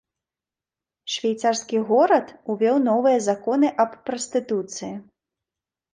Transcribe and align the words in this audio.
Швейцарскі 1.15 1.83
горад 1.91 2.33
увёў 2.53 2.81
новыя 2.89 3.19
законы 3.29 3.67
аб 3.85 3.91
прастытуцыі. 4.11 4.93